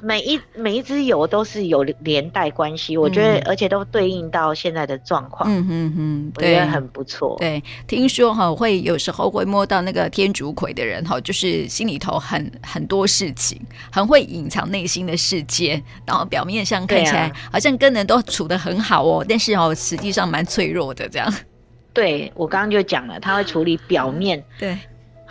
[0.00, 7.36] 每一每一支油都是有连带关系，我觉得而且都对应到现在的状况，嗯嗯嗯，我觉得很不错。
[7.38, 13.60] 对，听说哈会有时候会摸到那个天竺葵的人哈，就是心里头很很多事情，
[13.92, 21.30] 很会隐藏内心的世界，然后表面上看起来好像跟人都处得很好哦，但是哦实际上蛮脆弱的这样。
[21.92, 24.42] 对，我刚刚就讲了，他会处理表面。
[24.58, 24.78] 对。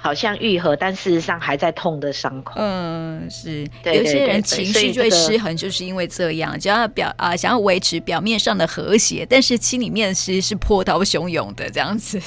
[0.07, 2.53] 好像愈合，但事实上还在痛的伤口。
[2.55, 3.67] 嗯，是。
[3.83, 12.17] 有些人情绪就会失衡，就是因为这样，只要表啊、呃，想要维持表面上的和谐，但是心里面其实是波涛汹涌的这样子。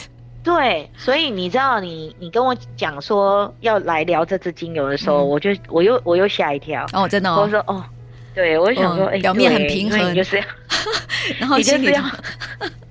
[0.45, 6.85] 对，所以你知道你，你你跟我讲说要来聊这支精油的时候，嗯、我就我又我又吓一跳。
[6.93, 7.41] 哦，真的哦。
[7.41, 7.83] 我说哦，
[8.35, 10.45] 对，我就想说，表面很平衡，就是要，
[11.41, 12.03] 然后心里头。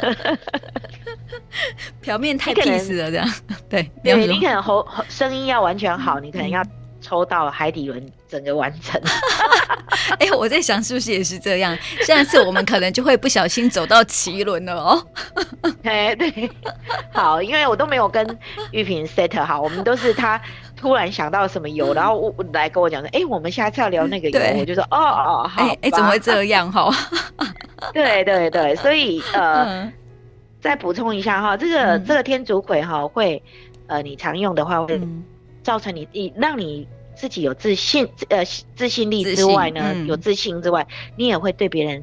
[2.00, 3.28] 表面太 peace 了，这样
[3.68, 3.90] 对。
[4.02, 6.64] 对，你可能喉声音要完全好，你可能要
[7.00, 9.00] 抽到海底轮整个完成。
[10.18, 11.76] 哎、欸，我在想是不是也是这样？
[12.02, 15.06] 下次我们可能就会不小心走到奇轮了哦。
[15.82, 16.50] 哎，对，
[17.12, 18.38] 好，因为我都没有跟
[18.70, 20.40] 玉萍 set 好，我们都是他
[20.78, 26.90] 突然想到什么油，然后我来跟我讲说，哎、欸，我们下次要聊那个油，我就说，哦哦，好，哎、欸，怎么会这样哈？
[27.92, 29.64] 对对对，所以呃。
[29.64, 29.92] 嗯。
[30.60, 33.40] 再补充一下哈，这个、嗯、这个天竺葵哈会，
[33.86, 35.00] 呃，你常用的话会
[35.62, 42.02] 造成你你让你自己有自信呃自信力之外呢，嗯、有自信之外，你也会对别人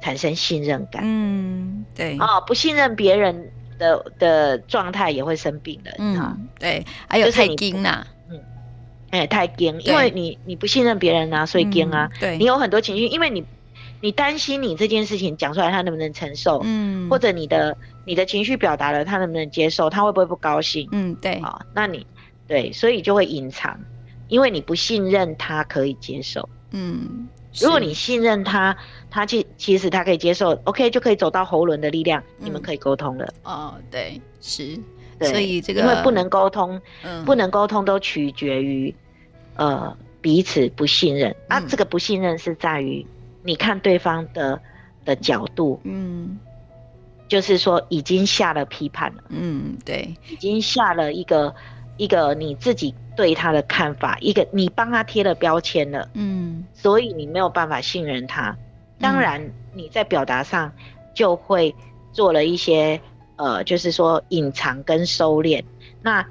[0.00, 1.02] 产生信任感。
[1.04, 2.16] 嗯，对。
[2.18, 5.94] 啊、哦，不信任别人的的状态也会生病的。
[5.98, 8.40] 嗯，对，还有太惊呐，嗯，
[9.10, 12.10] 哎，太惊，因为你你不信任别人啊，所以惊啊。
[12.14, 13.44] 嗯、对，你有很多情绪，因为你。
[14.00, 16.60] 你担心你这件事情讲出来，他能不能承受？
[16.62, 19.90] 嗯，或者你的你的情绪表达了，他能不能接受？
[19.90, 20.88] 他会不会不高兴？
[20.92, 21.32] 嗯，对。
[21.40, 22.06] 啊，那你
[22.46, 23.76] 对，所以就会隐藏，
[24.28, 26.48] 因为你不信任他可以接受。
[26.70, 27.26] 嗯，
[27.60, 28.76] 如果你信任他，
[29.10, 33.28] 他其其实他可以接受，OK，就可以走到喉轮的力量，嗯、你们可以沟通了。
[33.44, 34.78] 哦，对，是。
[35.18, 38.94] 对，所以这个因为不能沟通，嗯、不能沟通都取决于
[39.56, 41.64] 呃彼此不信任、嗯、啊。
[41.68, 43.06] 这个不信任是在于。
[43.44, 44.60] 你看对方的
[45.06, 46.38] 的角度，嗯，
[47.28, 51.54] 就是说已经下了批判了，嗯，对，已经下了一个
[51.98, 58.56] 一个你自己对他的看法，一个你帮他贴了标签了，嗯，所以你没有办法信任他。
[58.98, 60.72] 当然你在表达上
[61.14, 61.74] 就会
[62.12, 62.98] 做了一些
[63.36, 65.62] 呃，就是说隐藏跟收敛，
[66.00, 66.26] 那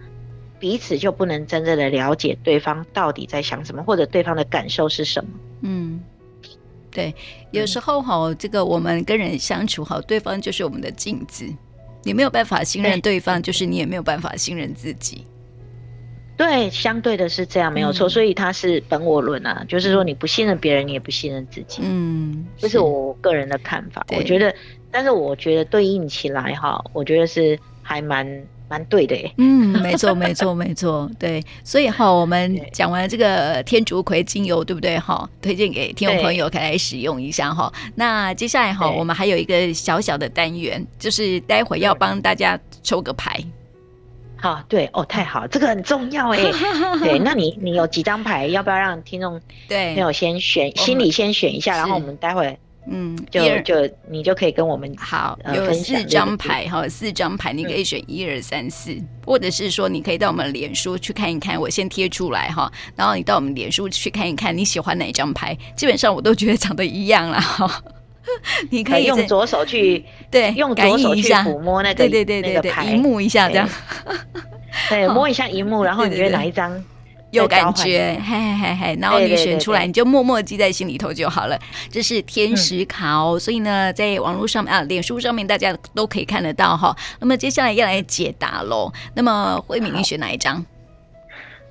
[0.60, 5.30] 彼此就不能真正的了解对方到底在想什么，或者对方的感受是什么，
[5.62, 6.02] 嗯。
[6.90, 7.14] 对，
[7.52, 11.46] 有时候哈，这个我们跟人相处好，对方就是我们的镜子。
[12.04, 15.28] 你没有办法信任对方，就是你也没有办法信任自己。
[16.38, 18.08] 对，相对的是这样，没有错。
[18.08, 21.82] 所以他是本我论啊，就是说你不信任别人，你也不信任自己。
[21.82, 24.06] 嗯，这是我个人的看法。
[24.16, 24.54] 我觉得，
[24.92, 28.26] 但是我觉得对应起来哈，我觉得是还蛮。
[28.70, 35.26] 蛮对的耶，嗯，没错，没错，没错，对，所以哈，我们讲完这个天竺葵精油，对不对哈？
[35.42, 37.72] 推荐给听众朋友可以来使用一下哈。
[37.96, 43.42] 那接下来哈，我们还有一个小小的单元，就是待会要帮大家抽个牌。
[44.40, 46.38] 好，对哦，太好，这个很重要哎。
[47.02, 48.48] 对，那你你有几张牌？
[48.48, 52.58] 要不要让听众对朋友先选，心里先选一下，然后我们待会。
[52.90, 58.96] 嗯，就就你就可以跟我们好，有四张牌哈，四张牌你可以选一二三四，
[59.26, 67.84] 或者是说你可以到我们脸书去看一看，我先贴出来哈，然后你到我们脸书去看一看你喜欢哪一张牌，基本上我都觉得长得一样啦哈。
[68.70, 73.70] 你可以用左手去对，用左手去抚摸那个对对对对对，萤幕一下这样，
[74.90, 76.84] 对， 摸一下荧幕，然后你觉得哪一张？
[77.32, 81.60] 有感觉，嘿嘿嘿嘿，然后你选出来，你就默默记在心里头就好了。
[81.92, 86.96] 这是天使卡哦，所以呢，在网络上面啊，脸书上面大家都可以看得到哈。
[87.20, 88.92] 那么接下来要来解答喽。
[89.14, 90.66] 那么慧敏，你选哪一张？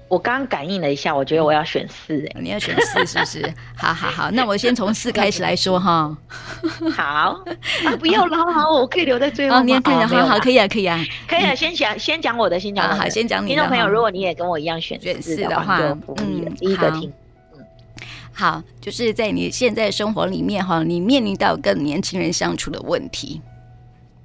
[0.09, 3.55] 我刚刚感应了一下，我觉得我要选四哎，你要选四是不是？
[3.77, 6.17] 好好好，那我先从四开始来说哈。
[6.95, 7.03] 好
[7.85, 9.57] 啊，不要了，好，我可以留在最后。
[9.57, 11.55] 哦，你也可以，好好，可以啊，可以啊，可以啊。
[11.55, 12.97] 先讲，先讲我的，先讲。
[12.97, 13.55] 好，先讲你的。
[13.55, 15.81] 听众朋友，如果你也跟我一样选四的话，
[16.19, 17.13] 嗯，第一个听。
[17.57, 17.65] 嗯，
[18.33, 23.43] 好，就是在你现在生活里面哈，你面临到跟年轻人相处的问题。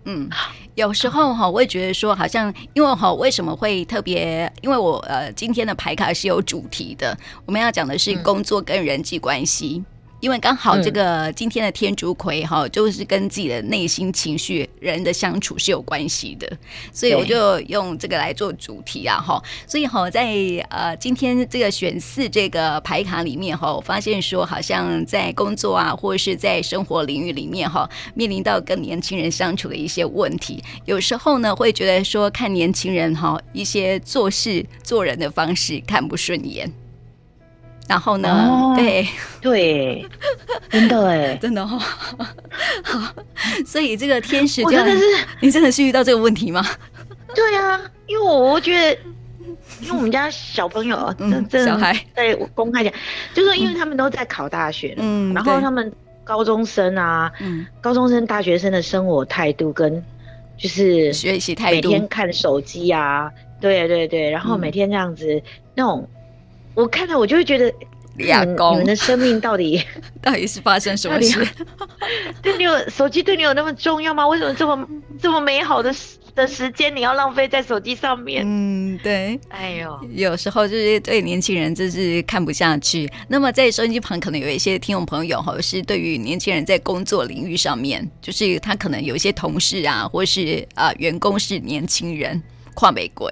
[0.05, 0.29] 嗯，
[0.75, 4.51] 有时候哈，我也觉得说，好像因为哈，为什么会特别？
[4.61, 9.83] 因为我呃，今天的牌卡是有主题的，我们要讲的是工作跟人际关系。
[10.21, 16.47] 因为刚好这个今天的天竺葵哈，就是跟自己的内心情绪、人的相处是有关系的，
[16.93, 19.41] 所以我就用这个来做主题啊哈。
[19.65, 20.31] 所以哈，在
[20.69, 36.71] 呃今天这个选四这个牌卡里面哈，我发现说好像在工作啊，或者是在生活领域里面哈，面临到跟年轻人相处的一些问题，有时候呢会觉得说看年轻人哈一些做事做人的方式看不顺眼。
[37.91, 38.29] 然后呢？
[38.29, 39.05] 哦、对
[39.41, 40.07] 对，
[40.69, 41.75] 真的哎， 真的哈、
[42.17, 42.25] 哦。
[42.83, 43.13] 好，
[43.65, 45.03] 所以这个天使真的是
[45.41, 46.65] 你真的是遇到这个问题吗？
[47.35, 48.97] 对啊，因为我我觉得，
[49.81, 52.93] 因为我们家小朋友，嗯，小孩，对，我公开讲，
[53.33, 55.91] 就是因为他们都在考大学，嗯，然后他们
[56.23, 60.01] 高中生啊，嗯，高中生、大学生的生活态度跟
[60.57, 65.41] 就是学习态度，每天看手机啊，对对对，然后每天这样子
[65.75, 66.07] 那种。
[66.73, 67.73] 我看到我就会觉得，
[68.17, 69.83] 俩公，你们的生命到底
[70.21, 71.45] 到底是发生什么事？
[72.41, 74.27] 对你有手机对你有那么重要吗？
[74.27, 74.87] 为什么这么
[75.21, 75.93] 这么美好的
[76.33, 78.43] 的时间你要浪费在手机上面？
[78.45, 79.39] 嗯，对。
[79.49, 83.09] 哎呦，有时候就是对年轻人就是看不下去。
[83.27, 92.41] 那么在收音机旁可能有一些听众朋友哈，是对于年轻人在工作领域上面，就是他可能有一些同事啊，或是啊、呃、员工是年轻人。
[92.73, 93.29] 跨玫瑰，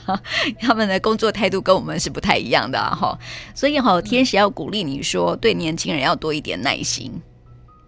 [0.60, 3.18] 他们的工作态度跟我们是不太一样的哈、啊，
[3.54, 7.10] 所以哈，天使要鼓励你说，对年轻人要多一点耐心，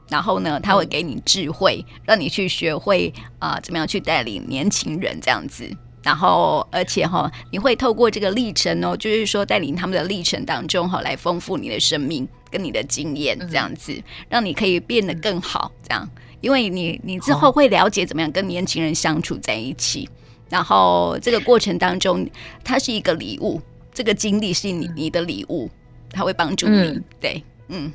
[0.08, 5.70] 然后呢，他会给你智慧，让你去学会啊、呃，怎么样去带领年轻人这样子，
[6.02, 16.08] 然后而且哈，你会透过这个历程哦，就是说带领他们的历程当中哈，来丰富你的生命跟你的经验这样子，让你可以变得更好这样，
[16.40, 20.08] 因为你你之后会了解怎么样跟年轻人相处在一起。
[20.48, 22.28] 然后这个过程当中，
[22.62, 23.60] 它是一个礼物，
[23.92, 25.68] 这个经历是你你的礼物，
[26.12, 26.78] 它会帮助你。
[26.78, 27.92] 嗯、对，嗯，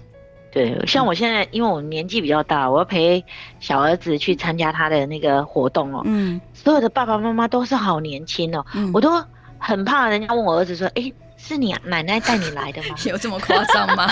[0.52, 3.24] 对，像我现在，因为我年纪比较大，我要陪
[3.62, 6.02] 小儿子去参加他的那个活动哦。
[6.04, 9.24] 嗯，所有的爸爸妈妈都是好年轻哦，嗯、我都
[9.58, 14.12] 很怕人家问我儿子说：“哎，是你奶奶带你来的吗？” 有这么夸张吗？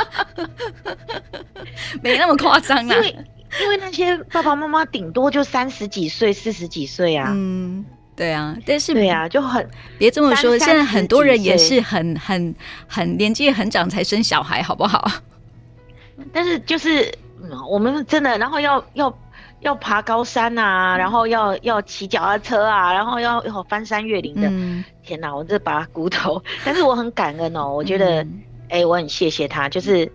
[2.01, 3.15] 没那么夸张啊，因为
[3.61, 7.33] 因为那些爸爸妈妈顶多就三十几岁、四十几岁啊。
[7.35, 7.85] 嗯。
[8.19, 9.65] 对啊，但是对啊，就很
[9.97, 10.57] 别这么说。
[10.57, 12.53] 现在很多人也是很很
[12.85, 15.09] 很年纪很长才生小孩，好不好？
[16.33, 17.09] 但是就是
[17.41, 19.17] 嗯，我们真的，然后要要
[19.61, 24.49] 要爬高山啊，然后要要骑脚踏车啊，然后要要翻山越岭的。
[24.51, 28.43] 嗯、天哪，我这把骨头， 但是我很感恩哦，我觉得哎、嗯
[28.79, 30.11] 欸，我很谢谢他，就是。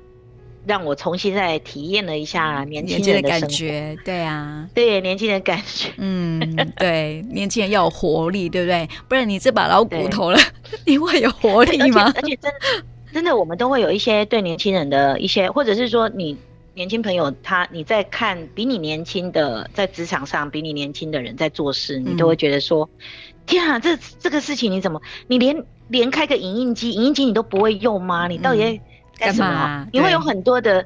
[0.67, 6.41] 让我重新再体验了一下年轻人的，的感觉，对啊，对年轻人感觉，嗯，
[6.77, 8.89] 对， 年轻人要有活力，对不对？
[9.09, 10.39] 不然你这把老骨头了，
[10.87, 12.13] 你会有活力吗？
[12.17, 16.37] 而且，而且真的，真的，我们都会有一些对年轻人的一些，或者是说你
[16.75, 23.05] 年轻朋友他你在看比你年轻的在职场上比你年轻的人在做事，你都会觉得说，嗯、
[23.47, 28.27] 天啊，这这个事情你怎么你连连开个影印机，影印机你都不会用吗？
[28.29, 28.63] 你到底？
[28.63, 28.81] 嗯
[29.19, 29.87] 干什么？
[29.93, 30.85] 你会有很多的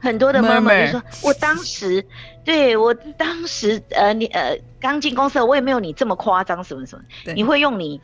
[0.00, 2.04] 很多的 murmur，就说我当时
[2.44, 7.04] 对我当时呃，你呃刚进公司，我也没有你这么夸张什么什么。
[7.34, 8.00] 你会用你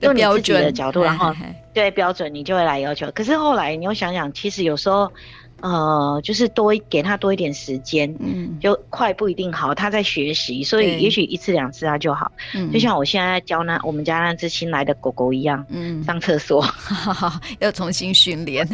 [0.00, 1.34] 用你自己的角度，然后
[1.72, 3.10] 对标准，你就会来要求。
[3.12, 5.12] 可是后来你又想想，其实有时候。
[5.60, 16.64] 呃，就是多给他多一点时间，嗯，就快不一定好，他在学习，所以也许一次两次他就好，嗯，就像我现在教那我们家那只新来的狗狗一样，嗯，上厕所。
[17.58, 18.68] 要重新训练，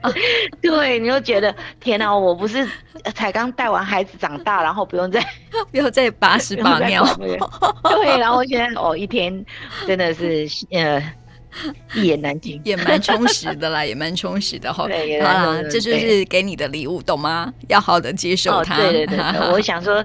[0.60, 2.68] 对，你就觉得天哪，我不是
[3.14, 5.24] 才刚带完孩子长大，然后不用再
[5.72, 9.44] 不用再把屎把尿，对，然后现在哦一天
[9.86, 11.02] 真的是呃。
[11.94, 14.84] 一言难尽，也蛮充实的啦， 也蛮充实的哈。
[14.84, 17.52] 好啦，这就是给你的礼物，懂吗？
[17.68, 18.76] 要好的接受它。
[18.76, 19.18] 对对对，
[19.52, 20.04] 我想说，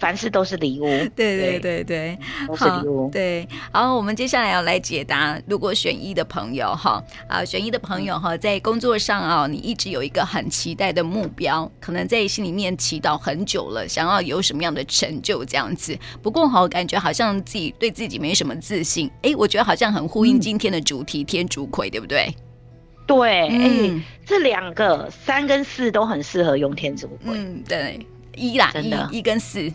[0.00, 0.86] 凡事都是礼物。
[1.14, 3.08] 对对对对，都是礼物。
[3.12, 15.96] 对，好，我们接下来要来解答，如果选一的朋友哈啊，选一的朋友哈，在工作上啊，你一直有一个很期待的目标，可能在心里面祈祷很久了，想要有什么样的成就这样子。
[16.22, 19.10] 不过哈，感觉好像自己对自己没什么自信。
[19.22, 22.34] 哎，我觉得好像很呼应今天的主题，嗯、天竺葵，对不对？
[23.06, 27.36] 对，哎、嗯，这两个三跟四都很适合用天竺葵。
[27.36, 28.72] 嗯，对，一啦，
[29.10, 29.70] 一，一跟四。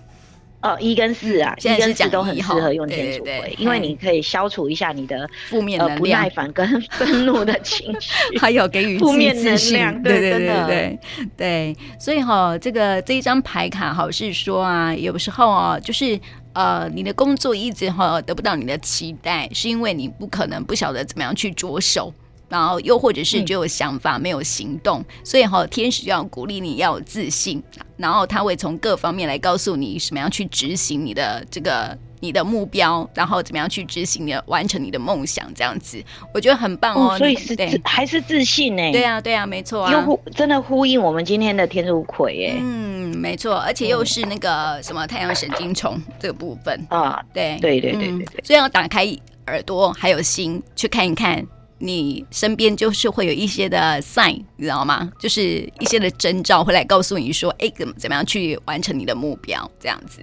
[0.66, 10.02] 哦，一跟四啊，现在一跟四都很适合用天竺葵，因为你可以消除一下你的负面能量、不耐烦跟 愤怒的情绪， 还有给予负面能量。
[10.02, 11.00] 对对对对
[11.38, 16.20] 对，所以哈，这个这一张牌卡哈是说啊，有时候啊，就是
[16.54, 22.14] 呃，你的工作一直哈得不到你的期待，是因为你不可能不晓得怎么样去着手。
[22.48, 27.62] 然后又或者是只有想法、嗯、没有行动，所以哈，天使要鼓励你要有自信，
[27.98, 36.02] 然后他会从各方面来告诉你什么样去执行你的这个你的目标，然后怎么样去执行你的完成你的梦想，这样子
[36.34, 37.14] 我觉得很棒哦。
[37.14, 38.92] 哦所以是对还是自信呢？
[38.92, 42.58] 对啊，对啊，没错啊，又真的呼应我们今天的天竺葵哎。
[42.60, 49.06] 嗯，没错，而且又是那个什么太阳神经虫这个部分啊，对对对对对对，所以要打开
[49.48, 51.46] 耳朵还有心去看一看。
[51.78, 55.12] 你身边就是会有一些的 sign，你知道吗？
[55.20, 59.70] 就是一些的征兆会来告诉你说，哎，怎么怎么样去完成你的目标？
[59.80, 60.22] 这样子，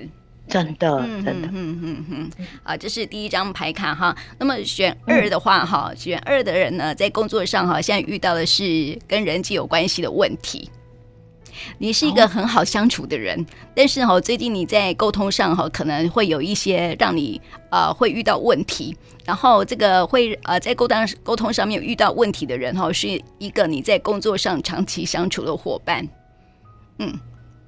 [0.48, 2.30] 真的，真的，嗯嗯嗯，
[2.62, 4.16] 啊，这是第一张牌卡哈。
[4.38, 10.70] 那么选二的话，哈、嗯，选二的人呢，在工作上哈，现在遇到的是跟人际有关系的问题。
[11.78, 13.44] 你是一个很好相处的人，哦、
[13.74, 17.40] 但是哈，最近你在沟通上哈，可能会有一些让你
[17.70, 18.96] 呃会遇到问题。
[19.24, 26.08] 然后这个会呃在沟通沟通上面遇到问题的人哈，是一个你在工作上长期相处的伙伴，
[26.98, 27.12] 嗯，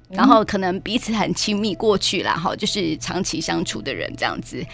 [0.09, 4.65] 然后可能彼此很亲密过去了哈，就是长期相处的人这样子。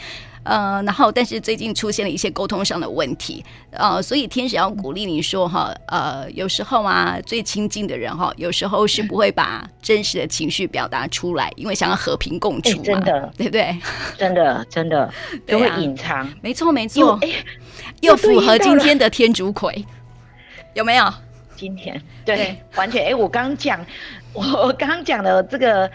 [0.43, 13.77] 呃，然后但是最近出现了一些沟通上的问题，呃，所以天使要鼓励你说哈，呃，有时候啊，最亲近的人哈，有时候是不会把真实的情绪表达出来，因为想要和平共处嘛，真的，对不对？
[14.17, 15.13] 真的，真的，
[15.45, 17.19] 都会隐藏，没错，没错，
[18.01, 19.85] 又符合今天的天竺葵，
[20.73, 21.13] 有没有？
[21.55, 22.01] 今天。
[22.25, 23.85] 对，完全，哎，我刚讲，
[24.33, 25.89] 我刚讲的这个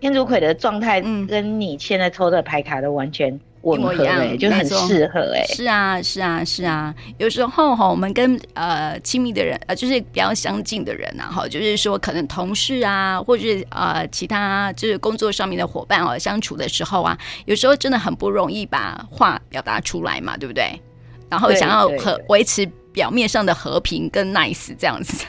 [0.00, 3.40] 天竺葵的状态，跟你现在抽的牌卡都完全。
[3.62, 5.44] 一模一样，就很适合哎。
[5.54, 6.94] 是啊，是啊，是啊。
[7.18, 20.80] 有时候哈，我们跟呃亲密的人，呃，就是比较相近的人呐，哈，就是说可能同事啊，或者是呃其他就是工作上面的伙伴哦，相处的时候啊，有时候真的很不容易把话表达出来嘛，对不对？
[21.28, 25.24] 然后想要和维持表面上的和平跟 nice 这样子。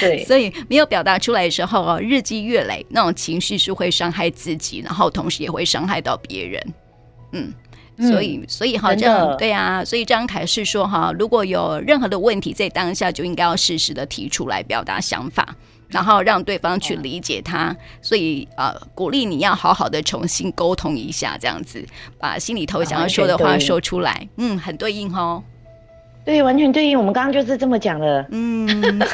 [0.00, 6.74] 对， 所以没有表达出来的时候哦，日积月累，那种情绪是会伤害自己，然后同时也会伤害到别人。
[7.98, 15.56] 嗯，所以所以哈，这样对啊，所以张凯是说哈，如果有任何的问题，在当下就应该要适时的提出来表达想法，
[15.88, 17.74] 然后让对方去理解他。
[18.02, 21.82] 所以呃，鼓励你要好好的重新沟通一下，这样子
[22.18, 24.28] 把心里头想要说的话说出来。
[24.36, 25.42] 嗯，很对应哦。
[26.26, 26.98] 对，完全对应。
[26.98, 28.26] 我们刚刚就是这么讲的。
[28.30, 29.00] 嗯。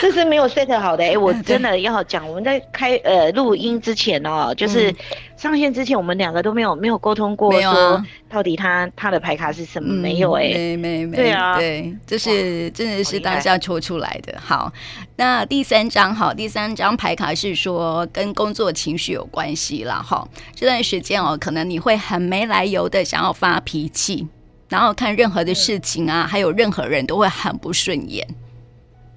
[0.00, 4.94] 这是没有 set 好的哎、欸，我真的要讲，我们在开呃录音之前哦，就是
[5.36, 9.92] 上线之前，我们两个都没有没有沟通过，说到底他他的牌卡是什么？
[9.92, 14.38] 没有哎、欸，没没没，对啊，对，这是真的是当下抽出来的。
[14.38, 14.72] 好，
[15.16, 20.28] 那第三张好，第三张牌卡是说跟工作情绪有关系了哈。
[20.54, 24.28] 这段时间哦，可能你会很没来由的想要发脾气，
[24.68, 28.26] 然后看任何的事情啊，还有任何人都会很不顺眼。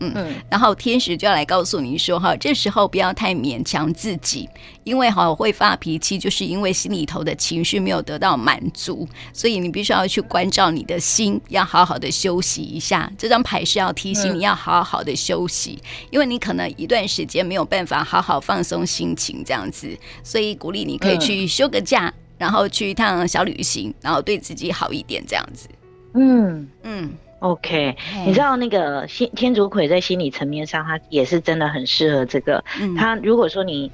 [0.04, 4.50] 嗯，然后天使就要来告诉你说哈，这时候不要太勉强自己，
[4.84, 13.12] 因为哈会发脾气，就是因为心里头的情绪没有得到满足，所以你必须要去关照你的心，要好好的休息一下。
[13.16, 15.80] 这张牌是要提醒你要好好的休息，
[16.10, 25.70] 因为你可能一段时间没有办法好好放松心情这样子，所以鼓励你可以去休个假，然后去一趟小旅行，然后对自己好一点这样子。
[26.16, 27.14] 嗯嗯。
[27.38, 32.64] OK，你知道那个心天竺葵在心理层面上，它也是真的很适合这个。
[32.98, 33.92] 它如果说你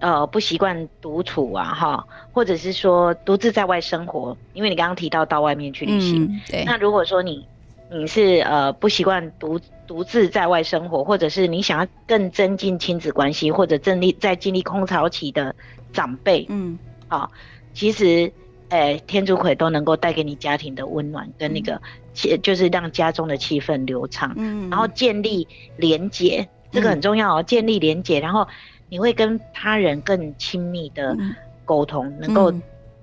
[0.00, 6.64] 呃不习惯独处啊，哈，或者是说独自在外生活，因为你刚刚提到到外面去旅行，嗯、对。
[6.64, 7.46] 那如果说你
[7.90, 15.54] 你是呃不习惯独独自在外生活，或者是你想要更增进亲子关系，或者正立在经历空巢期的
[15.92, 17.30] 长辈，嗯，好，
[17.78, 18.32] 其实。
[18.70, 21.80] 诶、欸，天竺葵都能够带给你家庭的温暖跟那个
[22.12, 25.48] 气，嗯、就是让家中的气氛流畅，嗯，然后建立
[25.78, 28.46] 连结，这个很重要哦，嗯、建立连结，然后
[28.90, 31.16] 你会跟他人更亲密的
[31.64, 32.52] 沟通，嗯、能够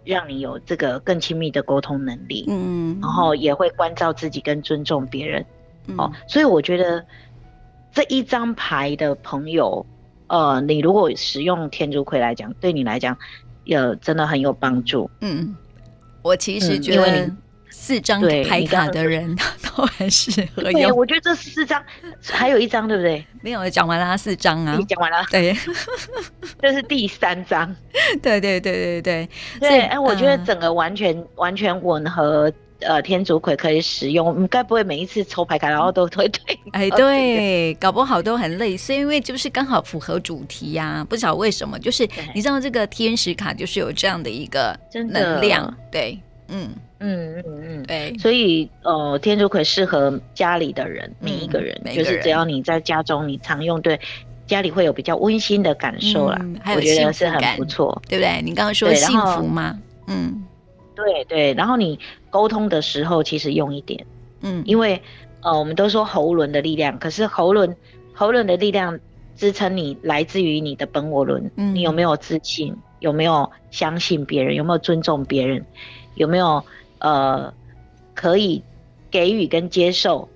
[0.04, 2.46] 让你有这个更亲密的沟通能力。
[2.48, 5.44] 嗯，然后也会关照自己跟尊重别人。
[5.88, 7.04] 嗯、哦，所以我觉得
[7.92, 9.84] 这一张牌的朋友，
[10.28, 13.18] 呃，你如果使用天竺葵来讲，对你来讲，
[13.66, 15.10] 也真的很有帮助。
[15.20, 15.56] 嗯，
[16.22, 17.38] 我其实觉得、嗯。
[17.78, 20.74] 四张牌卡的人 都很适合用。
[20.74, 21.84] 对，我觉得这四张
[22.24, 23.24] 还有一张，对不对？
[23.42, 25.22] 没有讲完了，四张啊，你讲完了。
[25.30, 25.54] 对，
[26.62, 27.76] 这是第三张。
[28.24, 29.80] 对对对对对对。
[29.82, 32.52] 哎，我觉得整个完全、嗯、完全吻合。
[32.82, 36.60] 呃，天竺葵可以使用，你该不会每一次抽牌卡然后都推对？
[36.72, 41.04] 哎，对，搞不好都很类似，因为就是刚好符合主题呀、啊。
[41.08, 44.78] 不晓得为什么，就是你知道这个天使卡就是有这样的一个
[45.10, 46.20] 能量，对，
[46.50, 46.70] 嗯。
[47.00, 54.00] 嗯嗯嗯，对，所以呃，天竺葵适合家里的人，每一个人，就是只要你在家中，你常用，对
[54.48, 56.40] 家里会有比较温馨的感受啦。
[56.74, 58.42] 我觉得是很不错，对不对？
[58.42, 59.78] 你刚刚说幸福吗？
[60.08, 60.42] 嗯，
[60.96, 61.54] 对对。
[61.54, 62.00] 然后你
[62.36, 64.06] 沟通的时候，其实用一点，
[64.42, 65.02] 嗯，因为
[65.40, 67.74] 呃，我们都说喉轮的力量，可是喉轮
[68.14, 69.00] 喉轮的力量
[69.38, 72.76] 支撑你来自于你的本我轮，你有没有自信？
[73.00, 74.54] 有没有相信别人？
[74.56, 75.66] 有没有尊重别人？
[76.16, 76.62] 有没有？
[77.00, 77.54] 呃，
[78.14, 78.64] 可以
[79.12, 80.28] 给予跟接受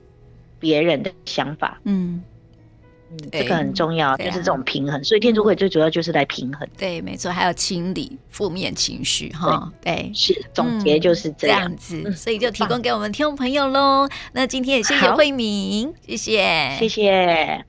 [0.60, 2.22] 别人的想法，嗯
[3.12, 5.04] 嗯，这个很重要，就是这种平衡。
[5.04, 14.08] 所以天竺葵最主要就是来平衡，对，没错，还有清理负面情绪，哈，对，是总结就是这样子，所以就提供给我们听众朋友喽。
[14.34, 17.69] 那今天也谢谢慧敏，谢谢，谢谢。